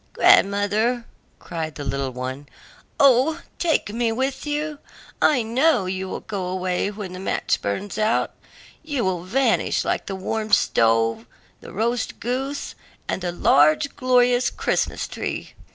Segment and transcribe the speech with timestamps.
[0.13, 1.05] "Grandmother,"
[1.37, 2.49] cried the little one,
[2.99, 4.79] "O take me with you;
[5.21, 8.33] I know you will go away when the match burns out;
[8.81, 11.27] you will vanish like the warm stove,
[11.59, 12.73] the roast goose,
[13.07, 15.53] and the large, glorious Christmas tree."